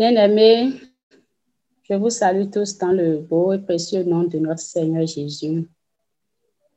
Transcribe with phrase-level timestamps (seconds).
[0.00, 0.80] Bien-aimés,
[1.82, 5.68] je vous salue tous dans le beau et précieux nom de notre Seigneur Jésus.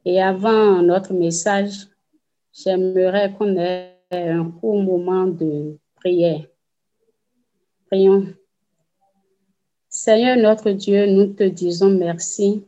[0.03, 1.87] Et avant notre message,
[2.51, 6.45] j'aimerais qu'on ait un court moment de prière.
[7.85, 8.27] Prions.
[9.87, 12.67] Seigneur notre Dieu, nous te disons merci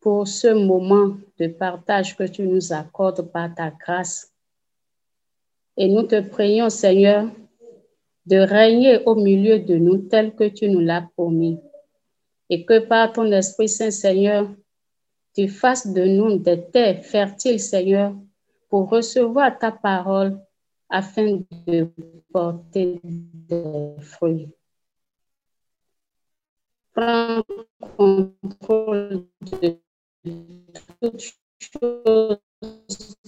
[0.00, 4.32] pour ce moment de partage que tu nous accordes par ta grâce.
[5.76, 7.26] Et nous te prions, Seigneur,
[8.26, 11.58] de régner au milieu de nous tel que tu nous l'as promis.
[12.48, 14.48] Et que par ton Esprit Saint, Seigneur,
[15.34, 18.14] tu fasses de nous des terres fertiles, Seigneur,
[18.68, 20.38] pour recevoir ta parole
[20.88, 21.88] afin de
[22.32, 24.48] porter des fruits.
[26.94, 27.42] Prends
[27.96, 29.24] contrôle
[29.62, 29.78] de
[31.00, 32.38] toutes choses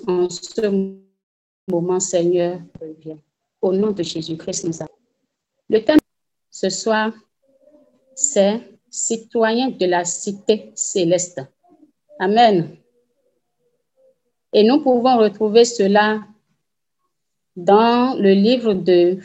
[0.07, 0.97] en ce
[1.71, 2.61] moment, Seigneur.
[3.65, 4.93] Au nom de Jésus-Christ, nous avons.
[5.71, 5.99] Le thème
[6.51, 7.15] ce soir,
[8.15, 11.41] c'est citoyen de la cité céleste.
[12.19, 12.77] Amen.
[14.53, 16.27] Et nous pouvons retrouver cela
[17.57, 19.19] dans le livre de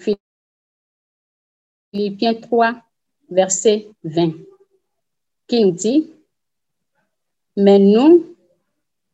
[1.91, 2.81] Philippiens 3,
[3.29, 4.35] verset 20,
[5.47, 6.13] qui nous dit,
[7.57, 8.37] mais nous,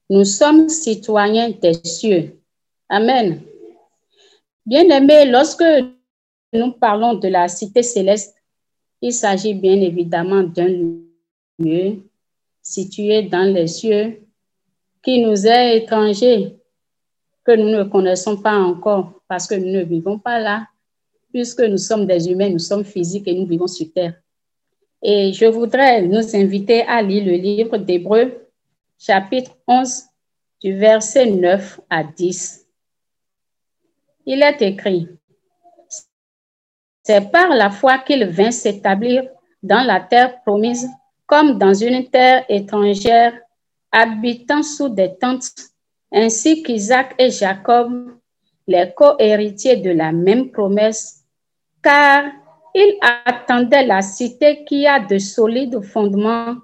[0.07, 2.39] nous sommes citoyens des cieux.
[2.89, 3.41] Amen.
[4.66, 5.63] Bien-aimés, lorsque
[6.52, 8.35] nous parlons de la cité céleste,
[8.99, 10.67] il s'agit bien évidemment d'un
[11.59, 11.97] lieu
[12.63, 14.23] situé dans les cieux
[15.03, 16.55] qui nous est étranger,
[17.44, 20.67] que nous ne connaissons pas encore parce que nous ne vivons pas là,
[21.31, 24.16] puisque nous sommes des humains, nous sommes physiques et nous vivons sur terre.
[25.03, 28.47] Et je voudrais nous inviter à lire le livre d'Hébreu,
[28.97, 30.05] chapitre 11,
[30.59, 32.64] du verset 9 à 10
[34.25, 35.07] il est écrit,
[37.03, 39.23] c'est par la foi qu'il vint s'établir
[39.61, 40.89] dans la terre promise
[41.25, 43.33] comme dans une terre étrangère,
[43.91, 45.51] habitant sous des tentes,
[46.11, 48.17] ainsi qu'Isaac et Jacob,
[48.67, 51.23] les co-héritiers de la même promesse,
[51.81, 52.25] car
[52.73, 56.55] ils attendaient la cité qui a de solides fondements,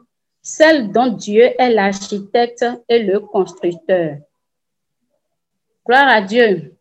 [0.41, 4.17] celle dont Dieu est l'architecte et le constructeur.
[5.85, 6.75] Gloire à Dieu.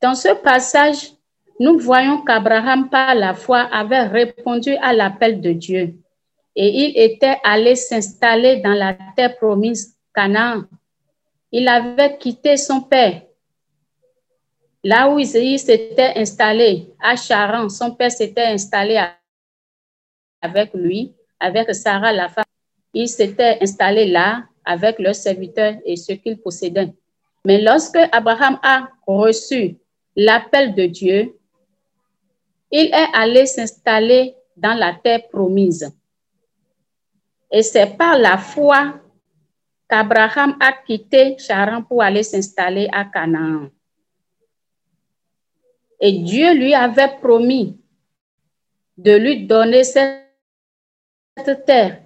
[0.00, 1.12] Dans ce passage,
[1.60, 5.94] nous voyons qu'Abraham, par la foi, avait répondu à l'appel de Dieu
[6.60, 10.64] et il était allé s'installer dans la terre promise, Canaan.
[11.52, 13.22] Il avait quitté son père.
[14.82, 19.00] Là où il s'était installé, à Charan, son père s'était installé
[20.42, 22.44] avec lui, avec Sarah, la femme.
[22.92, 26.92] Il s'était installé là avec leurs serviteurs et ce qu'il possédait.
[27.44, 29.76] Mais lorsque Abraham a reçu
[30.18, 31.38] l'appel de Dieu,
[32.72, 35.90] il est allé s'installer dans la terre promise.
[37.50, 39.00] Et c'est par la foi
[39.88, 43.70] qu'Abraham a quitté Charan pour aller s'installer à Canaan.
[46.00, 47.80] Et Dieu lui avait promis
[48.96, 52.02] de lui donner cette terre.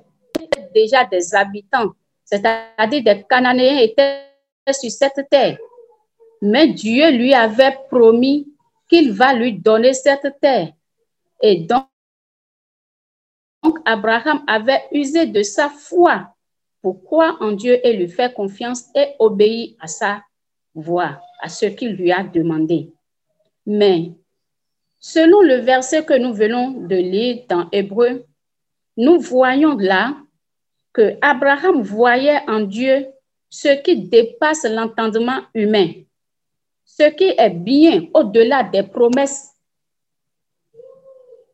[0.74, 1.92] Déjà des habitants,
[2.24, 4.26] c'est-à-dire des Cananéens étaient
[4.70, 5.58] sur cette terre.
[6.42, 8.48] Mais Dieu lui avait promis
[8.88, 10.72] qu'il va lui donner cette terre.
[11.40, 11.86] Et donc,
[13.84, 16.34] Abraham avait usé de sa foi
[16.82, 20.24] pour croire en Dieu et lui faire confiance et obéir à sa
[20.74, 22.90] voix, à ce qu'il lui a demandé?
[23.64, 24.10] Mais
[24.98, 28.26] selon le verset que nous venons de lire dans Hébreu,
[28.96, 30.16] nous voyons là
[30.92, 33.06] que Abraham voyait en Dieu
[33.48, 35.92] ce qui dépasse l'entendement humain
[36.98, 39.56] ce qui est bien au-delà des promesses,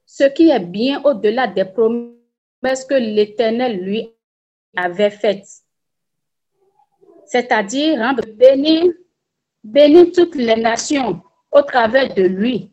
[0.05, 4.11] ce qui est bien au-delà des promesses que l'Éternel lui
[4.77, 5.47] avait faites.
[7.27, 8.93] C'est-à-dire rendre béni,
[9.63, 11.23] béni toutes les nations
[11.53, 12.73] au travers de lui.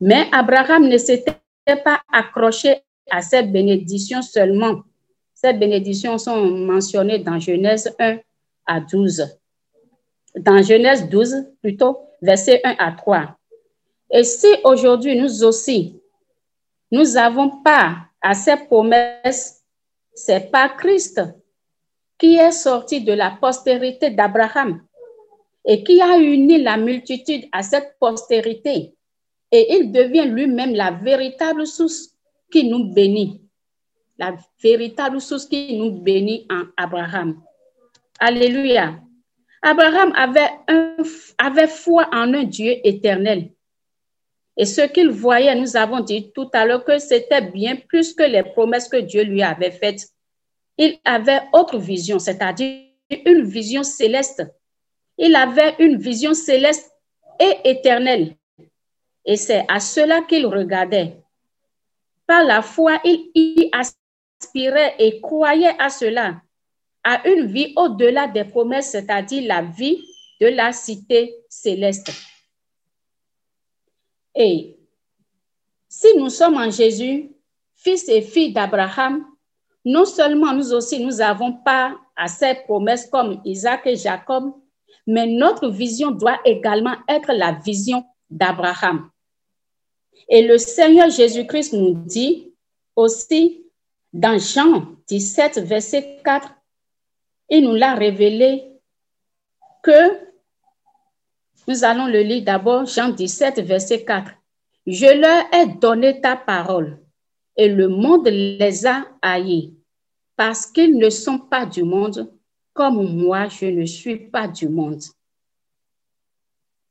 [0.00, 1.34] Mais Abraham ne s'était
[1.82, 4.82] pas accroché à cette bénédiction seulement.
[5.34, 8.18] Ces bénédictions sont mentionnées dans Genèse 1
[8.66, 9.40] à 12
[10.36, 13.36] dans Genèse 12, plutôt, verset 1 à 3.
[14.10, 16.00] Et si aujourd'hui nous aussi,
[16.90, 19.62] nous n'avons pas à ces promesses,
[20.14, 21.20] c'est pas Christ
[22.18, 24.80] qui est sorti de la postérité d'Abraham
[25.64, 28.94] et qui a uni la multitude à cette postérité.
[29.50, 32.14] Et il devient lui-même la véritable source
[32.50, 33.40] qui nous bénit.
[34.18, 37.40] La véritable source qui nous bénit en Abraham.
[38.18, 39.00] Alléluia.
[39.66, 43.50] Abraham avait, foi en un Dieu éternel.
[44.58, 48.22] Et ce qu'il voyait, nous avons dit tout à l'heure que c'était bien plus que
[48.22, 50.06] les promesses que Dieu lui avait faites.
[50.76, 52.82] Il avait autre vision, c'est-à-dire
[53.24, 54.44] une vision céleste.
[55.16, 56.92] Il avait une vision céleste
[57.40, 58.36] et éternelle.
[59.24, 61.16] Et c'est à cela qu'il regardait.
[62.26, 66.42] Par la foi, il y aspirait et croyait à cela,
[67.04, 70.02] à une vie au-delà des promesses, c'est-à-dire la vie
[70.40, 72.10] de la cité céleste.
[74.34, 74.76] Et
[75.88, 77.30] si nous sommes en Jésus,
[77.76, 79.24] fils et filles d'Abraham,
[79.84, 84.54] non seulement nous aussi, nous avons pas à ces promesses comme Isaac et Jacob,
[85.06, 89.10] mais notre vision doit également être la vision d'Abraham.
[90.28, 92.52] Et le Seigneur Jésus-Christ nous dit
[92.96, 93.66] aussi
[94.12, 96.48] dans Jean 17, verset 4,
[97.48, 98.64] il nous l'a révélé
[99.82, 100.24] que
[101.66, 104.32] nous allons le lire d'abord, Jean 17, verset 4.
[104.86, 106.98] Je leur ai donné ta parole
[107.56, 109.72] et le monde les a haïs
[110.36, 112.30] parce qu'ils ne sont pas du monde
[112.72, 115.00] comme moi, je ne suis pas du monde.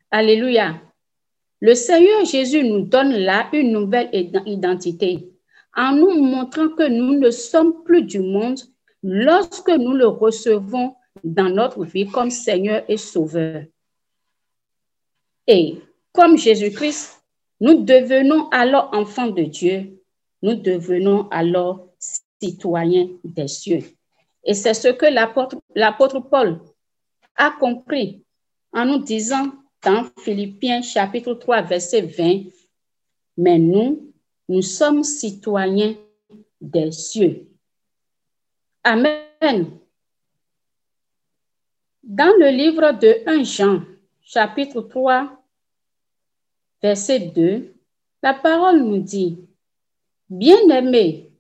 [0.10, 0.82] Alléluia.
[1.60, 4.10] Le Seigneur Jésus nous donne là une nouvelle
[4.46, 5.30] identité
[5.76, 8.60] en nous montrant que nous ne sommes plus du monde
[9.04, 13.66] lorsque nous le recevons dans notre vie comme Seigneur et Sauveur.
[15.46, 15.78] Et
[16.14, 17.22] comme Jésus-Christ,
[17.60, 20.02] nous devenons alors enfants de Dieu,
[20.42, 21.88] nous devenons alors
[22.42, 23.84] citoyens des cieux.
[24.44, 26.60] Et c'est ce que l'apôtre Paul
[27.36, 28.24] a compris
[28.74, 29.52] en nous disant
[29.82, 32.44] dans Philippiens chapitre 3, verset 20,
[33.38, 34.12] mais nous,
[34.48, 35.96] nous sommes citoyens
[36.60, 37.53] des cieux.
[38.86, 39.80] Amen.
[42.04, 43.82] Dans le livre de 1 Jean,
[44.22, 45.42] chapitre 3,
[46.82, 47.74] verset 2,
[48.22, 49.40] la parole nous dit,
[50.30, 51.32] Bien-aimés,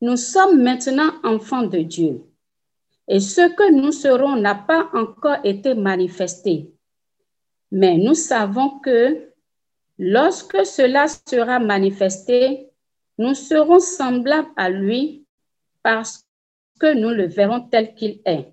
[0.00, 2.22] nous sommes maintenant enfants de Dieu,
[3.08, 6.72] et ce que nous serons n'a pas encore été manifesté.
[7.72, 9.32] Mais nous savons que
[9.98, 12.70] lorsque cela sera manifesté,
[13.18, 15.26] nous serons semblables à lui
[15.82, 16.23] parce
[16.78, 18.52] que nous le verrons tel qu'il est.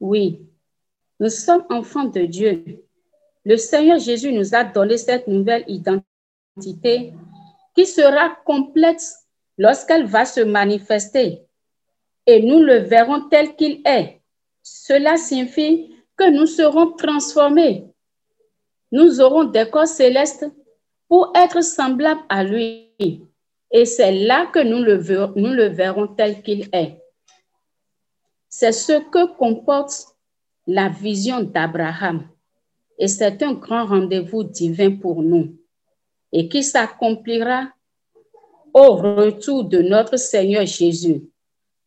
[0.00, 0.40] Oui,
[1.18, 2.64] nous sommes enfants de Dieu.
[3.44, 7.12] Le Seigneur Jésus nous a donné cette nouvelle identité
[7.74, 9.02] qui sera complète
[9.58, 11.42] lorsqu'elle va se manifester.
[12.26, 14.20] Et nous le verrons tel qu'il est.
[14.62, 17.86] Cela signifie que nous serons transformés.
[18.92, 20.46] Nous aurons des corps célestes
[21.08, 22.90] pour être semblables à lui.
[23.72, 24.94] Et c'est là que nous le,
[25.68, 26.99] verrons, tel qu'il est.
[28.52, 30.08] C'est ce que comporte
[30.66, 32.28] la vision d'Abraham.
[32.98, 35.56] Et c'est un grand rendez-vous divin pour nous
[36.32, 37.68] et qui s'accomplira
[38.74, 41.22] au retour de notre Seigneur Jésus,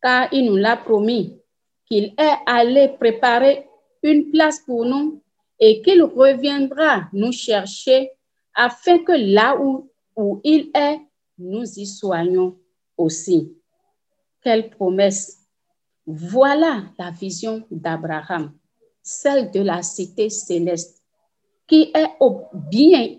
[0.01, 1.37] car il nous l'a promis
[1.85, 3.67] qu'il est allé préparer
[4.01, 5.21] une place pour nous
[5.59, 8.09] et qu'il reviendra nous chercher
[8.55, 10.99] afin que là où, où il est,
[11.37, 12.57] nous y soyons
[12.97, 13.53] aussi.
[14.41, 15.42] Quelle promesse!
[16.05, 18.53] Voilà la vision d'Abraham
[19.03, 21.03] celle de la cité céleste,
[21.67, 23.17] qui est au bien,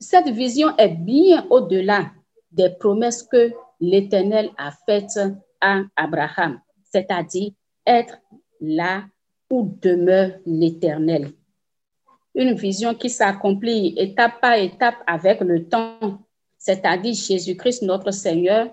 [0.00, 2.10] cette vision est bien au-delà
[2.50, 5.20] des promesses que l'Éternel a faites
[5.60, 7.52] à Abraham, c'est-à-dire
[7.86, 8.18] être
[8.60, 9.04] là
[9.50, 11.32] où demeure l'Éternel.
[12.34, 16.20] Une vision qui s'accomplit étape par étape avec le temps,
[16.58, 18.70] c'est-à-dire Jésus-Christ, notre Seigneur,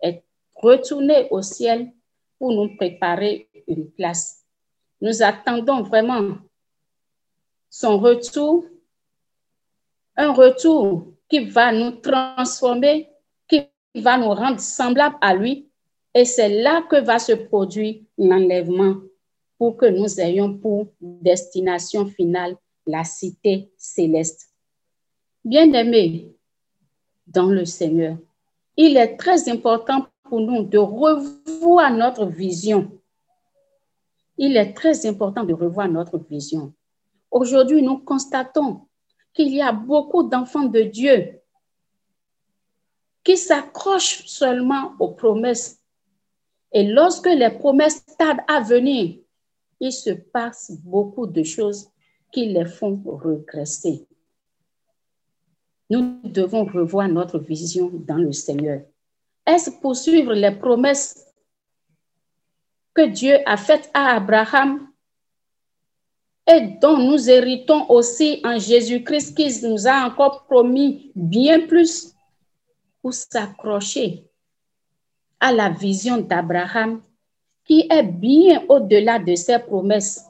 [0.00, 0.22] est
[0.54, 1.92] retourné au ciel
[2.38, 4.44] pour nous préparer une place.
[5.00, 6.36] Nous attendons vraiment
[7.68, 8.64] son retour,
[10.16, 13.08] un retour qui va nous transformer,
[13.48, 13.62] qui
[13.94, 15.68] va nous rendre semblables à lui.
[16.14, 18.96] Et c'est là que va se produire l'enlèvement
[19.58, 24.50] pour que nous ayons pour destination finale la cité céleste.
[25.44, 26.34] Bien-aimés
[27.26, 28.16] dans le Seigneur,
[28.76, 32.90] il est très important pour nous de revoir notre vision
[34.38, 36.74] il est très important de revoir notre vision.
[37.30, 38.86] Aujourd'hui, nous constatons
[39.32, 41.40] qu'il y a beaucoup d'enfants de Dieu
[43.24, 45.80] qui s'accrochent seulement aux promesses.
[46.72, 49.18] Et lorsque les promesses tardent à venir,
[49.80, 51.88] il se passe beaucoup de choses
[52.32, 54.06] qui les font regresser.
[55.88, 58.82] Nous devons revoir notre vision dans le Seigneur.
[59.46, 61.24] Est-ce poursuivre les promesses
[62.92, 64.88] que Dieu a faite à Abraham?
[66.48, 72.14] Et dont nous héritons aussi en Jésus-Christ qui nous a encore promis bien plus
[73.02, 74.24] pour s'accrocher
[75.40, 77.02] à la vision d'Abraham
[77.64, 80.24] qui est bien au-delà de ses promesses.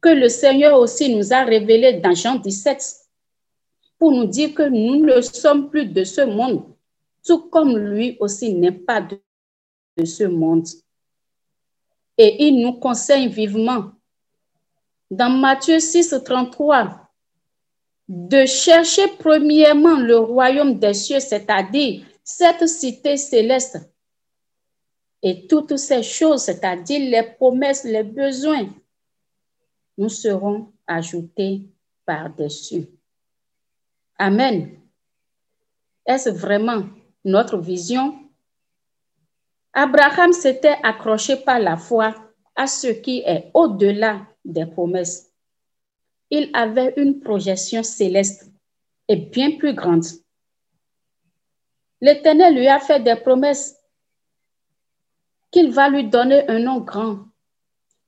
[0.00, 2.94] Que le Seigneur aussi nous a révélé dans Jean 17
[3.98, 6.75] pour nous dire que nous ne sommes plus de ce monde,
[7.26, 9.20] tout comme lui aussi n'est pas de,
[10.04, 10.66] ce monde.
[12.16, 13.92] Et il nous conseille vivement
[15.10, 17.10] dans Matthieu 6, 33
[18.08, 23.78] de chercher premièrement le royaume des cieux, c'est-à-dire cette cité céleste.
[25.22, 28.68] Et toutes ces choses, c'est-à-dire les promesses, les besoins,
[29.98, 31.62] nous serons ajoutés
[32.04, 32.86] par-dessus.
[34.18, 34.78] Amen.
[36.06, 36.84] Est-ce vraiment
[37.26, 38.18] notre vision?
[39.72, 42.14] Abraham s'était accroché par la foi
[42.54, 45.30] à ce qui est au-delà des promesses.
[46.30, 48.50] Il avait une projection céleste
[49.08, 50.06] et bien plus grande.
[52.00, 53.76] L'Éternel lui a fait des promesses
[55.50, 57.26] qu'il va lui donner un nom grand,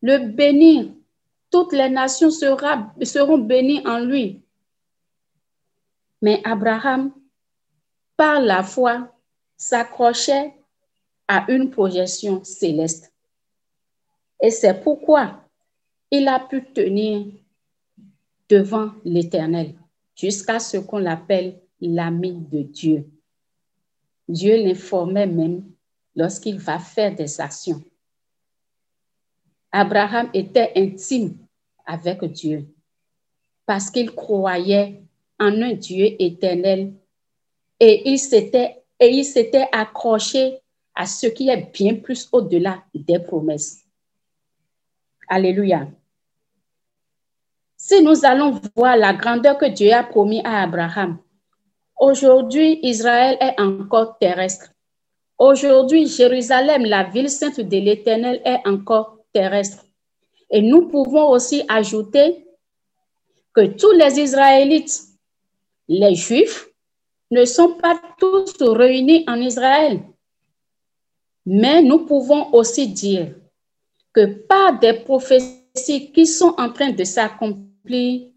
[0.00, 0.92] le bénir.
[1.50, 4.42] Toutes les nations seront bénies en lui.
[6.20, 7.12] Mais Abraham,
[8.18, 9.14] par la foi,
[9.56, 10.52] s'accrochait
[11.28, 13.12] à une projection céleste.
[14.42, 15.44] Et c'est pourquoi
[16.10, 17.26] il a pu tenir
[18.48, 19.75] devant l'Éternel
[20.16, 23.08] jusqu'à ce qu'on l'appelle l'ami de Dieu.
[24.28, 25.64] Dieu l'informait même
[26.16, 27.80] lorsqu'il va faire des actions.
[29.70, 31.37] Abraham était intime
[31.87, 32.66] avec Dieu
[33.64, 35.04] parce qu'il croyait
[35.38, 36.94] en un Dieu éternel
[37.80, 39.23] et il s'était et
[39.73, 40.58] accroché
[40.94, 43.85] à ce qui est bien plus au-delà des promesses.
[45.28, 45.87] Alléluia.
[47.76, 51.18] Si nous allons voir la grandeur que Dieu a promis à Abraham,
[51.97, 54.73] aujourd'hui Israël est encore terrestre.
[55.38, 59.85] Aujourd'hui, Jérusalem, la ville sainte de l'Éternel, est encore terrestre.
[60.50, 62.44] Et nous pouvons aussi ajouter
[63.54, 65.00] que tous les Israélites
[65.87, 66.67] les Juifs
[67.30, 70.00] ne sont pas tous réunis en Israël.
[71.44, 73.35] Mais nous pouvons aussi dire
[74.12, 78.28] que par des prophéties qui sont en train de s'accomplir,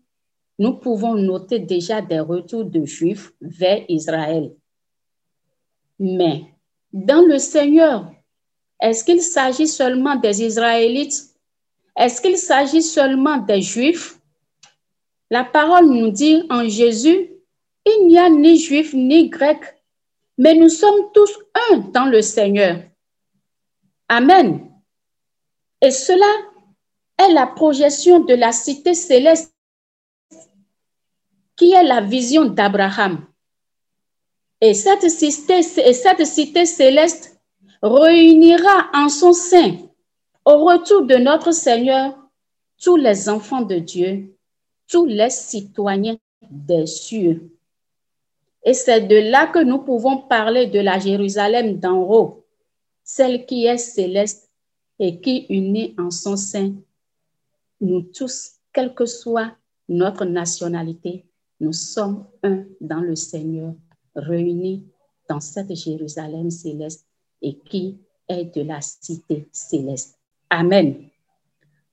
[0.60, 4.54] nous pouvons noter déjà des retours de Juifs vers Israël.
[6.00, 6.46] Mais
[6.94, 8.12] dans le Seigneur,
[8.80, 11.36] est-ce qu'il s'agit seulement des Israélites?
[11.96, 14.20] Est-ce qu'il s'agit seulement des Juifs?
[15.30, 17.31] La parole nous dit en Jésus
[17.86, 19.60] il n'y a ni juif ni grec,
[20.38, 21.32] mais nous sommes tous
[21.72, 22.84] un dans le Seigneur.
[24.08, 24.70] Amen.
[25.82, 26.32] Et cela
[27.18, 29.56] est la projection de la cité céleste
[31.56, 33.26] qui est la vision d'Abraham.
[34.60, 37.40] Et cette cité, cette cité céleste
[37.82, 39.78] réunira en son sein,
[40.46, 42.16] au retour de notre Seigneur,
[42.80, 44.36] tous les enfants de Dieu,
[44.88, 46.18] tous les citoyens
[46.50, 47.52] des cieux.
[48.64, 52.46] Et c'est de là que nous pouvons parler de la Jérusalem d'en haut,
[53.04, 54.50] celle qui est céleste
[55.00, 56.74] et qui unit en son sein
[57.82, 59.52] nous tous, quelle que soit
[59.90, 61.26] notre nationalité,
[61.60, 63.74] nous sommes un dans le Seigneur,
[64.16, 64.86] réunis
[65.28, 67.06] dans cette Jérusalem céleste
[67.42, 70.18] et qui est de la cité céleste.
[70.50, 71.08] Amen.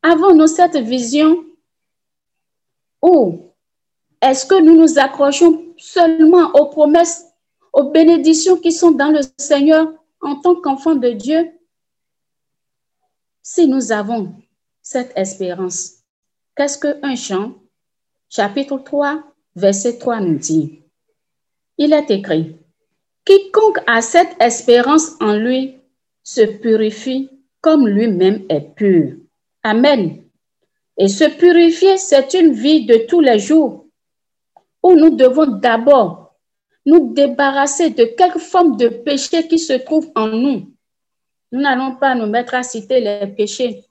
[0.03, 1.45] Avons-nous cette vision
[3.03, 3.53] où
[4.21, 7.27] est-ce que nous nous accrochons seulement aux promesses,
[7.73, 11.51] aux bénédictions qui sont dans le Seigneur en tant qu'enfant de Dieu?
[13.43, 14.35] Si nous avons
[14.83, 16.03] cette espérance,
[16.57, 17.55] qu'est-ce que 1 Jean,
[18.29, 19.23] chapitre 3,
[19.57, 20.83] verset 3 nous dit?
[21.79, 22.57] Il est écrit,
[23.25, 25.77] Quiconque a cette espérance en lui
[26.23, 27.31] se purifie
[27.61, 29.17] comme lui-même est pur.
[29.63, 30.23] Amen.
[30.97, 33.88] Et se purifier, c'est une vie de tous les jours
[34.83, 36.35] où nous devons d'abord
[36.87, 40.73] nous débarrasser de quelque forme de péché qui se trouve en nous.
[41.53, 43.85] Nous n'allons pas nous mettre à citer les péchés,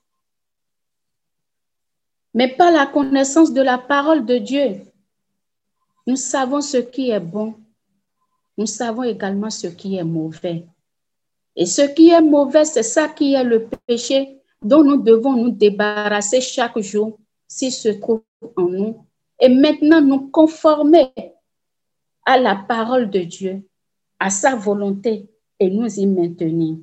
[2.33, 4.81] mais par la connaissance de la parole de Dieu,
[6.05, 7.55] nous savons ce qui est bon,
[8.57, 10.67] nous savons également ce qui est mauvais.
[11.55, 15.49] Et ce qui est mauvais, c'est ça qui est le péché dont nous devons nous
[15.49, 17.17] débarrasser chaque jour
[17.47, 18.21] s'il se trouve
[18.55, 19.06] en nous
[19.39, 21.11] et maintenant nous conformer
[22.25, 23.67] à la parole de Dieu,
[24.19, 25.29] à sa volonté
[25.59, 26.77] et nous y maintenir.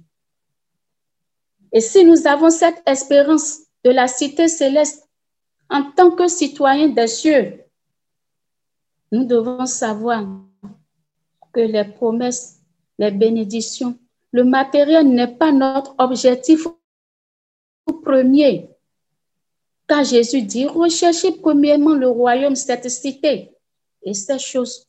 [1.72, 5.08] Et si nous avons cette espérance de la cité céleste
[5.68, 7.64] en tant que citoyens des cieux,
[9.10, 10.24] nous devons savoir
[11.52, 12.60] que les promesses,
[12.98, 13.98] les bénédictions,
[14.32, 16.66] le matériel n'est pas notre objectif
[18.04, 18.73] premier.
[19.86, 23.52] Car Jésus dit, recherchez premièrement le royaume, cette cité,
[24.02, 24.86] et ces choses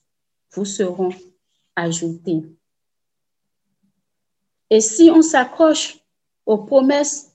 [0.52, 1.14] vous seront
[1.76, 2.44] ajoutées.
[4.70, 6.00] Et si on s'accroche
[6.46, 7.32] aux promesses,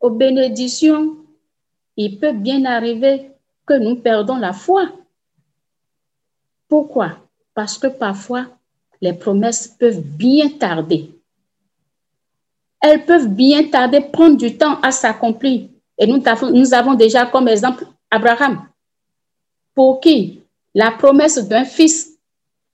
[0.00, 1.16] aux bénédictions,
[1.96, 3.32] il peut bien arriver
[3.66, 4.92] que nous perdons la foi.
[6.68, 7.18] Pourquoi?
[7.54, 8.46] Parce que parfois,
[9.00, 11.10] les promesses peuvent bien tarder.
[12.80, 15.68] Elles peuvent bien tarder, prendre du temps à s'accomplir.
[15.98, 18.68] Et nous avons, déjà comme exemple Abraham,
[19.74, 20.42] pour qui
[20.74, 22.18] la promesse d'un fils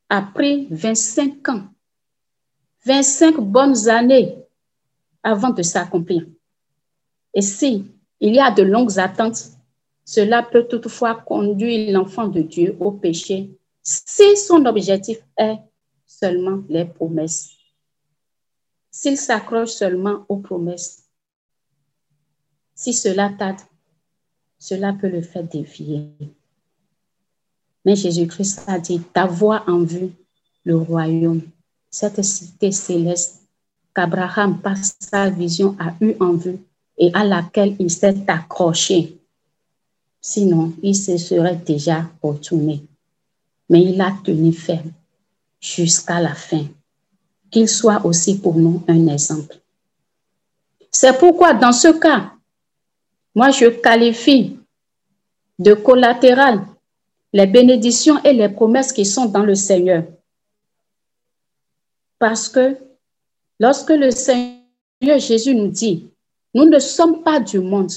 [0.08, 1.64] a pris 25 ans,
[2.84, 4.38] 25 bonnes années
[5.22, 6.26] avant de s'accomplir.
[7.34, 7.84] Et si
[8.20, 9.50] il y a de longues attentes,
[10.04, 13.50] cela peut toutefois conduire l'enfant de Dieu au péché
[13.82, 15.58] si son objectif est
[16.06, 17.52] seulement les promesses.
[18.90, 20.99] S'il s'accroche seulement aux promesses,
[22.80, 23.60] si cela tarde,
[24.58, 26.08] cela peut le faire dévier.
[27.84, 30.12] Mais Jésus-Christ a dit d'avoir en vue
[30.64, 31.42] le royaume,
[31.90, 33.42] cette cité céleste
[33.94, 36.58] qu'Abraham, par sa vision, a eu en vue
[36.96, 39.18] et à laquelle il s'est accroché.
[40.22, 42.82] Sinon, il se serait déjà retourné.
[43.68, 44.92] Mais il a tenu ferme
[45.60, 46.64] jusqu'à la fin.
[47.50, 49.58] Qu'il soit aussi pour nous un exemple.
[50.90, 52.32] C'est pourquoi dans ce cas,
[53.34, 54.58] moi je qualifie
[55.58, 56.60] de collatéral
[57.32, 60.04] les bénédictions et les promesses qui sont dans le Seigneur.
[62.18, 62.76] Parce que
[63.58, 64.60] lorsque le Seigneur
[65.18, 66.10] Jésus nous dit,
[66.54, 67.92] nous ne sommes pas du monde.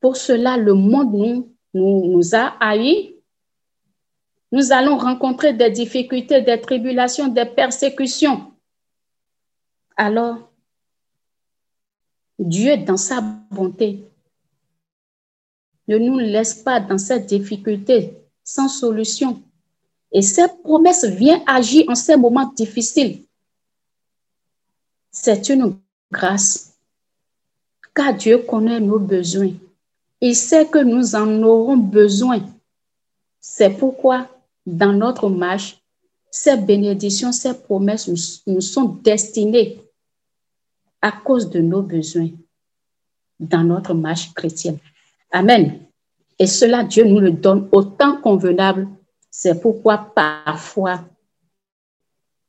[0.00, 1.12] Pour cela, le monde
[1.74, 3.14] nous, nous, a haïs.
[4.52, 8.52] Nous allons rencontrer des difficultés, des tribulations, des persécutions.
[9.96, 10.50] Alors,
[12.38, 14.04] Dieu, dans sa bonté,
[15.88, 19.42] ne nous laisse pas dans cette difficulté sans solution.
[20.12, 23.24] Et cette promesse vient agir en ces moments difficiles.
[25.10, 25.76] C'est une
[26.10, 26.76] grâce
[27.96, 29.54] car Dieu connaît nos besoins.
[30.20, 32.40] Il sait que nous en aurons besoin.
[33.40, 34.28] C'est pourquoi,
[34.66, 35.80] dans notre marche,
[36.30, 38.08] ces bénédictions, ces promesses
[38.46, 39.80] nous, sont destinées
[41.00, 42.30] à cause de nos besoins
[43.40, 44.78] dans notre marche chrétienne.
[45.36, 45.86] Amen.
[46.38, 48.88] Et cela, Dieu nous le donne autant convenable.
[49.30, 51.04] C'est pourquoi parfois,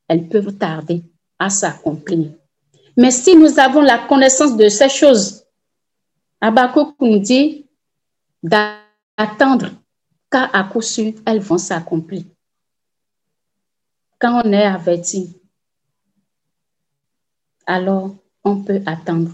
[0.08, 1.04] elles peuvent tarder
[1.38, 2.32] à s'accomplir.
[2.96, 5.44] Mais si nous avons la connaissance de ces choses,
[6.40, 7.66] Abakouk nous dit
[8.42, 9.72] d'attendre,
[10.32, 12.24] car à coup sûr, elles vont s'accomplir.
[14.18, 15.36] Quand on est averti,
[17.66, 19.32] alors on peut attendre.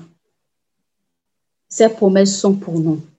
[1.69, 3.12] Ces promesses sont pour nous.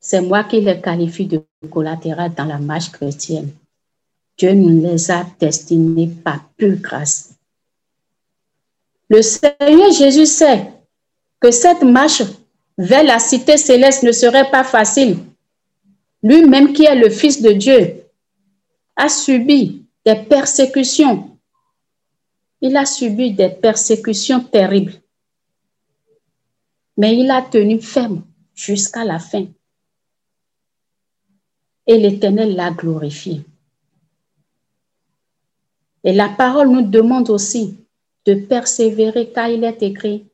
[0.00, 3.52] C'est moi qui les qualifie de collatéral dans la marche chrétienne.
[4.36, 7.34] Dieu nous les a destinées par pure grâce.
[9.08, 10.72] Le Seigneur Jésus sait
[11.40, 12.22] que cette marche
[12.76, 15.18] vers la cité céleste ne serait pas facile.
[16.22, 18.02] Lui-même qui est le Fils de Dieu
[18.96, 21.38] a subi des persécutions.
[22.60, 24.94] Il a subi des persécutions terribles.
[26.96, 28.22] Mais il a tenu ferme
[28.54, 29.46] jusqu'à la fin.
[31.86, 33.42] Et l'Éternel l'a glorifié.
[36.02, 37.76] Et la parole nous demande aussi
[38.24, 40.24] de persévérer car il est écrit,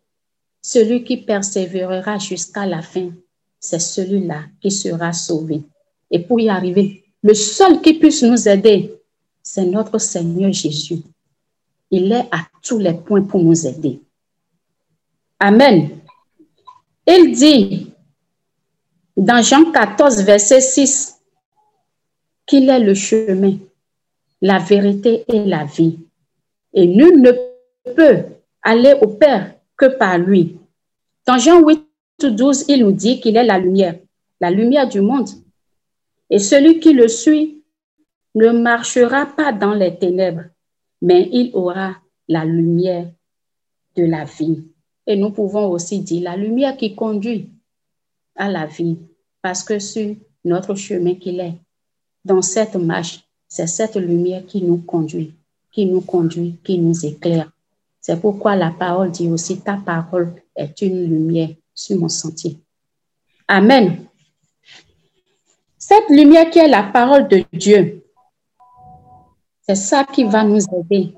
[0.60, 3.10] celui qui persévérera jusqu'à la fin,
[3.58, 5.62] c'est celui-là qui sera sauvé.
[6.10, 8.94] Et pour y arriver, le seul qui puisse nous aider,
[9.42, 11.02] c'est notre Seigneur Jésus.
[11.90, 14.00] Il est à tous les points pour nous aider.
[15.38, 15.90] Amen.
[17.06, 17.92] Il dit
[19.16, 21.12] dans Jean 14, verset 6,
[22.52, 23.56] qu'il est le chemin,
[24.42, 25.98] la vérité et la vie.
[26.74, 27.30] Et nul ne
[27.96, 28.24] peut
[28.60, 30.58] aller au Père que par lui.
[31.26, 31.82] Dans Jean 8,
[32.20, 33.98] 12, il nous dit qu'il est la lumière,
[34.38, 35.30] la lumière du monde.
[36.28, 37.62] Et celui qui le suit
[38.34, 40.44] ne marchera pas dans les ténèbres,
[41.00, 41.96] mais il aura
[42.28, 43.06] la lumière
[43.96, 44.62] de la vie.
[45.06, 47.48] Et nous pouvons aussi dire la lumière qui conduit
[48.36, 48.98] à la vie,
[49.40, 51.54] parce que sur notre chemin qu'il est,
[52.24, 55.35] dans cette marche, c'est cette lumière qui nous conduit,
[55.70, 57.50] qui nous conduit, qui nous éclaire.
[58.00, 62.58] C'est pourquoi la parole dit aussi, ta parole est une lumière sur mon sentier.
[63.46, 64.06] Amen.
[65.78, 68.02] Cette lumière qui est la parole de Dieu,
[69.66, 71.14] c'est ça qui va nous aider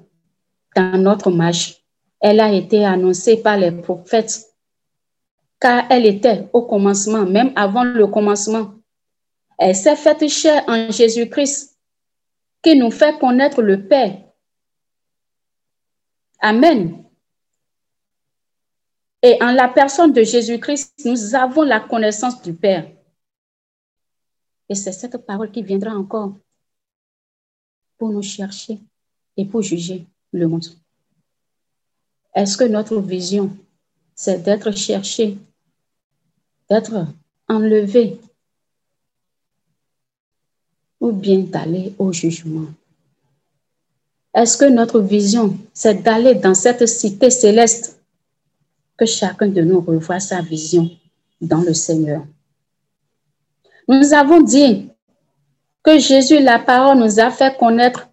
[0.74, 1.82] dans notre marche.
[2.20, 4.46] Elle a été annoncée par les prophètes,
[5.60, 8.74] car elle était au commencement, même avant le commencement.
[9.58, 11.78] Elle s'est faite chair en Jésus-Christ,
[12.62, 14.22] qui nous fait connaître le Père.
[16.40, 17.04] Amen.
[19.22, 22.90] Et en la personne de Jésus-Christ, nous avons la connaissance du Père.
[24.68, 26.34] Et c'est cette parole qui viendra encore
[27.96, 28.78] pour nous chercher
[29.36, 30.66] et pour juger le monde.
[32.34, 33.56] Est-ce que notre vision,
[34.14, 35.38] c'est d'être cherché,
[36.68, 37.06] d'être
[37.48, 38.20] enlevé,
[41.04, 42.68] ou bien d'aller au jugement?
[44.34, 48.00] Est-ce que notre vision, c'est d'aller dans cette cité céleste,
[48.96, 50.88] que chacun de nous revoie sa vision
[51.42, 52.22] dans le Seigneur?
[53.86, 54.88] Nous avons dit
[55.82, 58.08] que Jésus, la parole, nous a fait connaître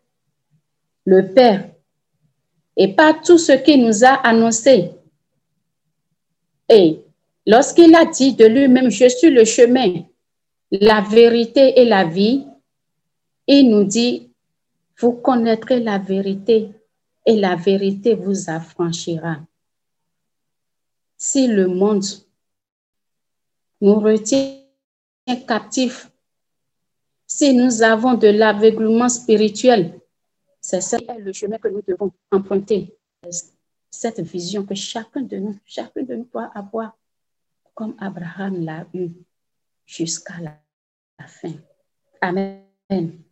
[1.06, 1.70] le Père
[2.76, 4.92] et pas tout ce qu'il nous a annoncé.
[6.68, 7.00] Et
[7.48, 10.04] lorsqu'il a dit de lui-même, je suis le chemin,
[10.72, 12.46] la vérité et la vie,
[13.48, 14.32] il nous dit,
[15.00, 16.72] vous connaîtrez la vérité
[17.26, 19.38] et la vérité vous affranchira.
[21.18, 22.06] Si le monde
[23.80, 24.58] nous retient
[25.48, 26.12] captifs,
[27.28, 30.00] si nous avons de l'aveuglement spirituel,
[30.60, 30.80] c'est
[31.18, 32.96] le chemin que nous devons emprunter.
[33.90, 36.98] Cette vision que chacun de nous, chacun de nous doit avoir,
[37.74, 39.10] comme Abraham l'a eu
[39.86, 41.54] jusqu'à la, fin.
[42.22, 43.24] Amen.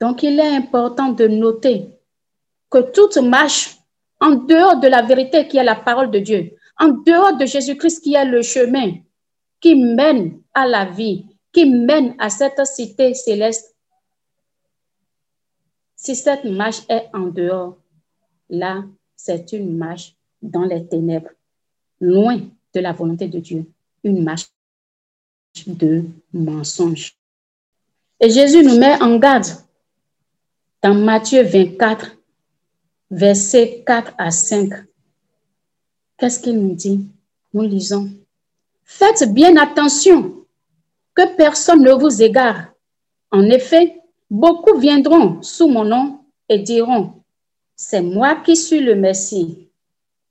[0.00, 1.86] Donc, il est important de noter
[2.70, 3.78] que toute marche
[4.20, 8.02] en dehors de la vérité qui est la parole de Dieu, en dehors de Jésus-Christ
[8.02, 8.94] qui est le chemin
[9.60, 13.74] qui mène à la vie, qui mène à cette cité céleste,
[15.96, 17.78] si cette marche est en dehors,
[18.50, 18.84] là,
[19.16, 21.30] c'est une marche dans les ténèbres,
[21.98, 22.40] loin
[22.74, 23.64] de la volonté de Dieu,
[24.02, 24.48] une marche
[25.66, 26.04] de
[26.34, 27.16] mensonge.
[28.20, 29.46] Et Jésus nous met en garde
[30.84, 32.16] dans Matthieu 24,
[33.10, 34.70] versets 4 à 5.
[36.18, 37.08] Qu'est-ce qu'il nous dit?
[37.52, 38.10] Nous lisons.
[38.84, 40.44] Faites bien attention
[41.14, 42.66] que personne ne vous égare.
[43.32, 43.96] En effet,
[44.30, 47.12] Beaucoup viendront sous mon nom et diront,
[47.76, 49.70] c'est moi qui suis le Messie.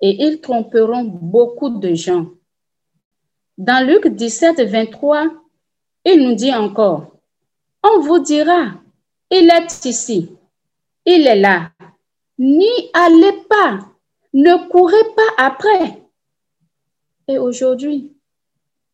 [0.02, 2.28] Et ils tromperont beaucoup de gens.
[3.58, 5.32] Dans Luc 17, 23,
[6.06, 7.16] il nous dit encore,
[7.82, 8.74] on vous dira,
[9.32, 10.36] il est ici,
[11.06, 11.72] il est là.
[12.38, 13.80] N'y allez pas,
[14.34, 16.04] ne courez pas après.
[17.28, 18.14] Et aujourd'hui,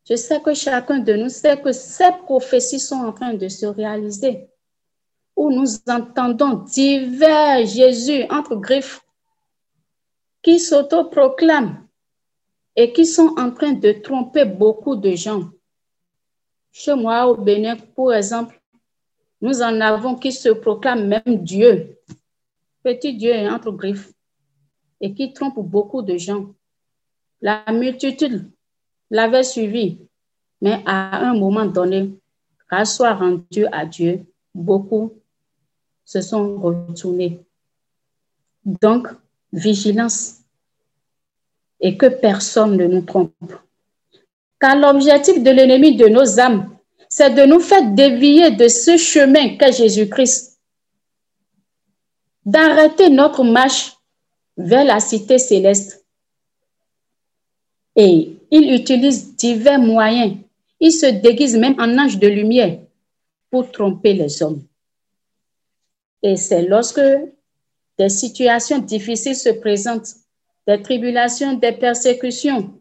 [0.08, 3.66] je sais que chacun de nous sait que ces prophéties sont en train de se
[3.66, 4.50] réaliser
[5.36, 9.00] où nous entendons divers Jésus entre griffes
[10.42, 11.86] qui s'autoproclament
[12.76, 15.50] et qui sont en train de tromper beaucoup de gens.
[16.72, 18.59] Chez moi, au Bénin, pour exemple,
[19.40, 21.96] nous en avons qui se proclament même Dieu,
[22.82, 24.12] petit Dieu entre griffes,
[25.00, 26.54] et qui trompent beaucoup de gens.
[27.40, 28.50] La multitude
[29.10, 29.98] l'avait suivi,
[30.60, 32.10] mais à un moment donné,
[32.68, 35.12] grâce soit rendue à Dieu, beaucoup
[36.04, 37.40] se sont retournés.
[38.64, 39.08] Donc,
[39.52, 40.40] vigilance
[41.80, 43.54] et que personne ne nous trompe.
[44.60, 46.76] Car l'objectif de l'ennemi de nos âmes,
[47.10, 50.60] c'est de nous faire dévier de ce chemin qu'est Jésus-Christ,
[52.46, 53.96] d'arrêter notre marche
[54.56, 56.06] vers la cité céleste.
[57.96, 60.36] Et il utilise divers moyens.
[60.78, 62.78] Il se déguise même en ange de lumière
[63.50, 64.64] pour tromper les hommes.
[66.22, 67.00] Et c'est lorsque
[67.98, 70.14] des situations difficiles se présentent,
[70.66, 72.72] des tribulations, des persécutions,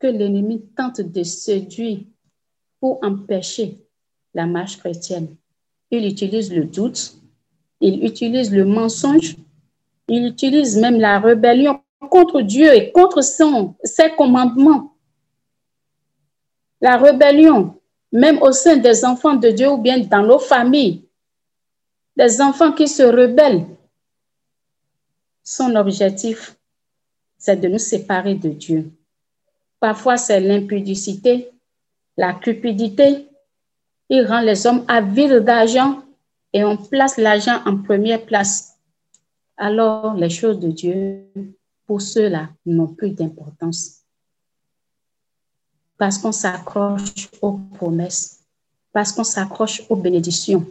[0.00, 2.00] que l'ennemi tente de séduire
[2.80, 3.78] pour empêcher
[4.34, 5.36] la marche chrétienne.
[5.90, 7.14] Il utilise le doute,
[7.80, 9.36] il utilise le mensonge,
[10.08, 14.94] il utilise même la rébellion contre Dieu et contre ses commandements.
[16.80, 17.78] La rébellion,
[18.10, 21.04] même au sein des enfants de Dieu ou bien dans nos familles,
[22.16, 23.66] des enfants qui se rebellent.
[25.44, 26.56] Son objectif,
[27.38, 28.90] c'est de nous séparer de Dieu.
[29.78, 31.50] Parfois, c'est l'impudicité,
[32.20, 33.28] la cupidité.
[34.10, 36.02] Il rend les hommes avides d'argent
[36.52, 38.76] et on place l'argent en première place.
[39.56, 41.24] Alors, les choses de Dieu
[41.86, 44.02] pour ceux-là, n'ont plus d'importance.
[45.98, 48.44] Parce qu'on s'accroche aux promesses,
[48.92, 50.64] parce qu'on s'accroche aux bénédictions,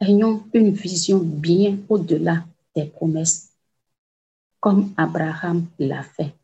[0.00, 3.50] ayons une vision bien au-delà des promesses,
[4.58, 6.34] comme Abraham l'a fait.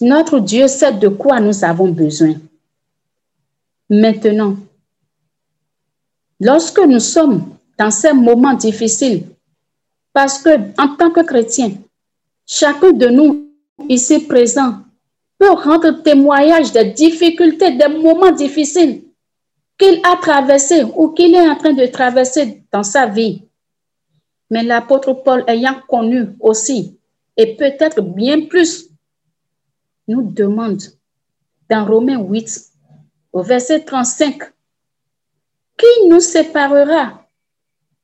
[0.00, 2.34] Notre Dieu sait de quoi nous avons besoin.
[3.90, 4.56] Maintenant,
[6.38, 9.26] lorsque nous sommes dans ces moments difficiles,
[10.12, 10.50] parce que
[10.80, 11.72] en tant que chrétien,
[12.46, 13.50] chacun de nous
[13.88, 14.76] ici présent
[15.38, 19.02] peut rendre témoignage des difficultés, des moments difficiles
[19.76, 23.42] qu'il a traversés ou qu'il est en train de traverser dans sa vie.
[24.50, 26.96] Mais l'apôtre Paul ayant connu aussi,
[27.36, 28.88] et peut-être bien plus,
[30.06, 30.82] nous demande
[31.68, 32.69] dans Romains 8,
[33.32, 34.42] au verset 35,
[35.76, 37.26] qui nous séparera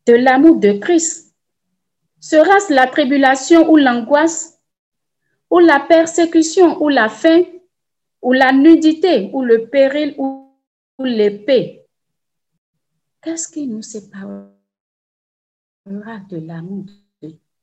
[0.07, 1.35] de l'amour de Christ?
[2.21, 4.61] Sera-ce la tribulation ou l'angoisse,
[5.51, 7.45] ou la persécution ou la faim,
[8.23, 10.53] ou la nudité, ou le péril, ou,
[10.99, 11.85] l'épée?
[13.21, 14.49] Qu'est-ce qui nous séparera
[15.87, 16.87] de l'amour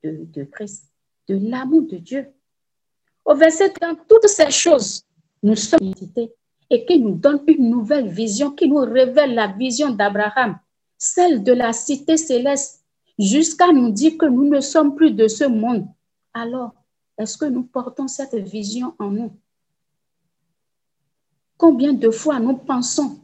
[0.03, 0.91] de, Christ,
[1.27, 2.27] de l'amour de Dieu?
[3.25, 5.03] Au verset 30, toutes ces choses,
[5.41, 6.33] nous sommes identités
[6.69, 10.57] et qui nous donne une nouvelle vision, qui nous révèle la vision d'Abraham,
[10.97, 12.83] celle de la cité céleste,
[13.19, 15.87] jusqu'à nous dire que nous ne sommes plus de ce monde.
[16.33, 16.73] Alors,
[17.17, 19.31] est-ce que nous portons cette vision en nous?
[21.57, 23.19] Combien de fois nous pensons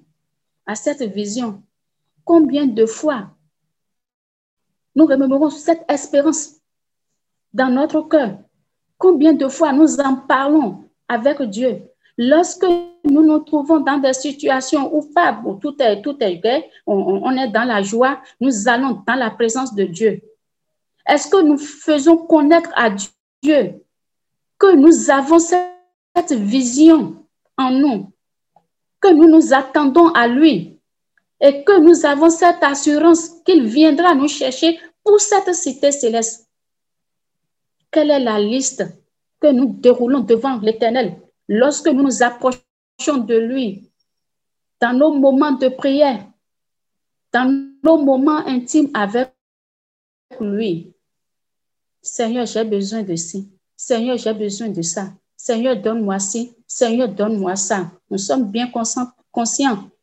[0.66, 1.64] à cette vision?
[2.24, 3.36] Combien de fois
[4.96, 6.58] nous remémorons cette espérance
[7.54, 8.38] dans notre cœur?
[8.98, 11.89] Combien de fois nous en parlons avec Dieu?
[12.22, 12.66] Lorsque
[13.06, 15.10] nous nous trouvons dans des situations où
[15.62, 19.86] tout est, tout est on, est dans la joie, nous allons dans la présence de
[19.86, 20.22] Dieu.
[21.08, 22.90] Est-ce que nous faisons connaître à
[23.42, 23.86] Dieu
[24.58, 27.26] que nous avons cette vision
[27.58, 28.12] en nous,
[29.00, 30.78] que nous nous attendons à lui
[31.40, 36.50] et que nous avons cette assurance qu'il viendra nous chercher pour cette cité céleste?
[37.90, 38.84] Quelle est la liste
[39.40, 41.16] que nous déroulons devant l'Éternel?
[41.50, 43.92] Lorsque nous nous approchons de lui,
[44.80, 46.26] dans nos moments de prière,
[47.34, 49.34] dans nos moments intimes avec
[50.40, 50.94] lui,
[52.02, 53.50] Seigneur, j'ai besoin de ci.
[53.76, 55.12] Seigneur, j'ai besoin de ça.
[55.36, 56.56] Seigneur, donne-moi ci.
[56.66, 57.92] Seigneur, donne-moi ça.
[58.10, 59.12] Nous sommes bien conscients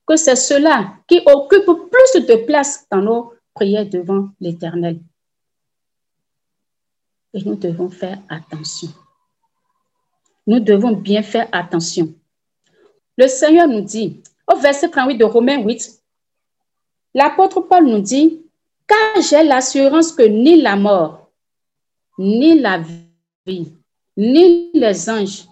[0.06, 4.98] que c'est cela qui occupe plus de place dans nos prières devant l'Éternel.
[7.32, 8.90] Et nous devons faire attention
[10.46, 12.12] nous devons bien faire attention.
[13.16, 16.02] Le Seigneur nous dit, au verset 38 de Romains 8,
[17.14, 18.42] l'apôtre Paul nous dit,
[18.86, 21.30] car j'ai l'assurance que ni la mort,
[22.18, 22.82] ni la
[23.46, 23.72] vie,
[24.16, 25.46] ni les anges,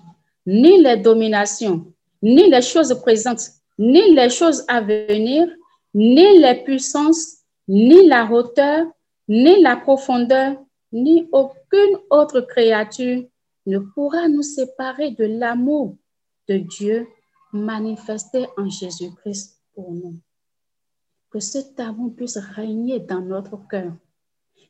[0.46, 1.84] ni les dominations,
[2.22, 5.48] ni les choses présentes, ni les choses à venir,
[5.92, 8.86] ni les puissances, ni la hauteur,
[9.28, 10.56] ni la profondeur,
[10.92, 13.24] ni aucune autre créature
[13.66, 15.96] ne pourra nous séparer de l'amour
[16.48, 17.06] de Dieu
[17.52, 20.18] manifesté en Jésus-Christ pour nous.
[21.30, 23.92] Que cet amour puisse régner dans notre cœur.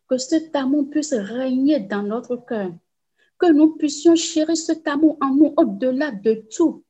[0.08, 2.72] Que cet amour puisse régner dans notre cœur.
[3.38, 6.84] Que nous puissions chérir cet amour en nous au-delà de tout.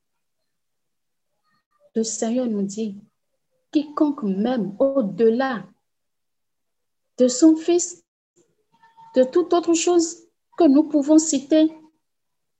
[1.95, 2.97] Le Seigneur nous dit,
[3.71, 5.65] quiconque même au-delà
[7.17, 8.03] de son Fils,
[9.15, 11.71] de toute autre chose que nous pouvons citer,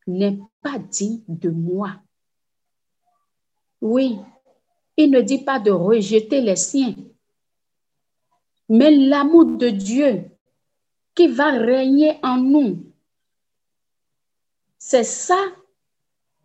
[0.07, 1.91] n'est pas dit de moi.
[3.81, 4.17] Oui,
[4.97, 6.95] il ne dit pas de rejeter les siens,
[8.69, 10.25] mais l'amour de Dieu
[11.13, 12.83] qui va régner en nous,
[14.77, 15.37] c'est ça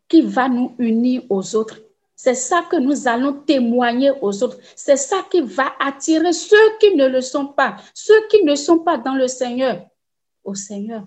[0.08, 1.78] qui va nous unir aux autres.
[2.16, 4.58] C'est ça que nous allons témoigner aux autres.
[4.76, 8.80] C'est ça qui va attirer ceux qui ne le sont pas, ceux qui ne sont
[8.80, 9.86] pas dans le Seigneur,
[10.44, 11.06] au Seigneur.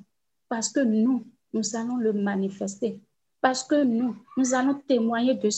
[0.49, 2.99] Parce que nous, nous allons le manifester.
[3.39, 5.49] Parce que nous, nous allons témoigner de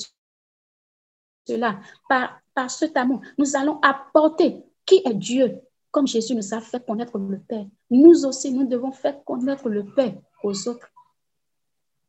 [1.47, 1.79] cela.
[2.09, 6.85] Par, par cet amour, nous allons apporter qui est Dieu, comme Jésus nous a fait
[6.85, 7.65] connaître le Père.
[7.89, 10.89] Nous aussi, nous devons faire connaître le Père aux autres.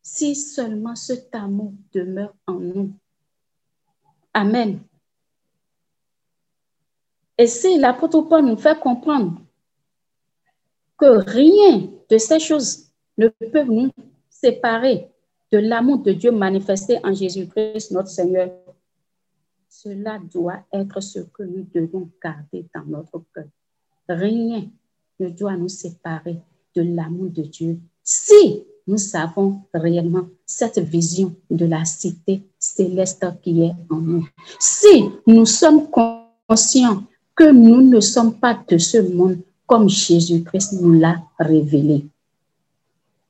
[0.03, 2.93] Si seulement cet amour demeure en nous.
[4.33, 4.81] Amen.
[7.39, 9.41] Et si l'apôtre Paul nous fait comprendre
[10.99, 12.86] que rien de ces choses
[13.19, 13.91] ne peuvent nous
[14.29, 15.09] séparer
[15.53, 18.51] de l'amour de Dieu manifesté en Jésus-Christ, notre Seigneur.
[19.69, 23.45] Cela doit être ce que nous devons garder dans notre cœur.
[24.09, 24.65] Rien
[25.21, 26.39] ne doit nous séparer
[26.75, 33.63] de l'amour de Dieu Si nous avons réellement cette vision de la cité céleste qui
[33.63, 34.29] est en nous,
[34.61, 37.03] si nous sommes conscients
[37.35, 42.07] que nous ne sommes pas de ce monde comme Jésus-Christ nous l'a révélé.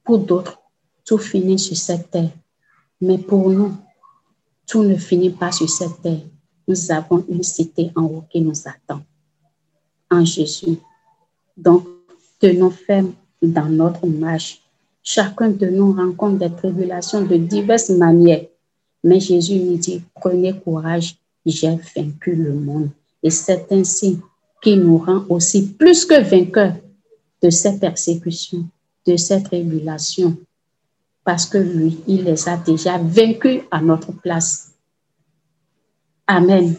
[0.06, 0.58] Pour d'autres,
[1.04, 2.30] tout finit sur cette terre.
[3.00, 3.74] Mais pour nous,
[4.66, 6.22] tout ne finit pas sur cette terre.
[6.68, 9.02] Nous avons une cité en haut qui nous attend.
[10.10, 10.78] En Jésus.
[11.56, 11.86] Donc,
[12.40, 14.62] tenons ferme dans notre marche.
[15.02, 18.46] Chacun de nous rencontre des tribulations de diverses manières.
[19.02, 22.90] Mais Jésus nous dit, prenez courage, j'ai vaincu le monde.
[23.22, 24.20] Et c'est ainsi
[24.62, 26.76] qu'il nous rend aussi plus que vainqueurs
[27.42, 28.68] de ces persécutions,
[29.06, 30.36] de ces tribulations,
[31.24, 34.72] parce que lui, il les a déjà vaincus à notre place.
[36.26, 36.76] Amen.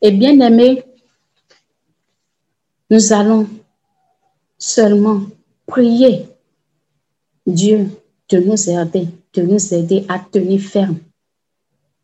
[0.00, 0.84] Et bien aimé,
[2.90, 3.48] nous allons
[4.56, 5.22] seulement
[5.66, 6.26] prier
[7.46, 7.90] Dieu
[8.28, 10.98] de nous aider, de nous aider à tenir ferme,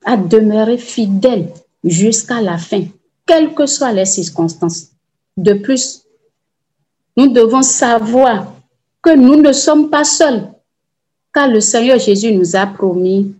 [0.04, 2.84] à demeurer fidèles jusqu'à la fin,
[3.26, 4.88] quelles que soient les circonstances.
[5.36, 6.04] De plus,
[7.16, 8.54] nous devons savoir
[9.04, 10.50] que nous ne sommes pas seuls,
[11.32, 13.34] car le Seigneur Jésus nous a promis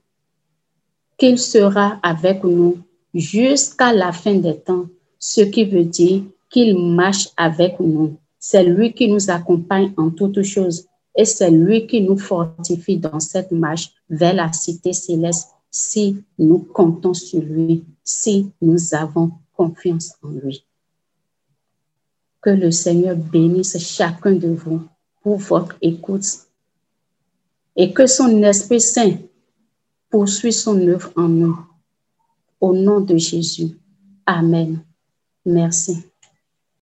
[1.17, 2.77] qu'il sera avec nous
[3.15, 4.85] jusqu'à la fin des temps,
[5.19, 8.19] ce qui veut dire qu'il marche avec nous.
[8.39, 13.21] C'est lui qui nous accompagne en toutes choses et c'est lui qui nous fortifie dans
[13.21, 20.13] cette marche vers la cité céleste si nous comptons sur lui, si nous avons confiance
[20.23, 20.63] en lui.
[22.43, 24.83] Que le Seigneur bénisse chacun de vous
[25.25, 26.27] pour votre écoute
[27.75, 29.17] et que son Esprit Saint
[30.11, 31.59] poursuit son œuvre en nous.
[32.61, 33.77] Au nom de Jésus.
[34.27, 34.85] Amen.
[35.45, 36.05] Merci.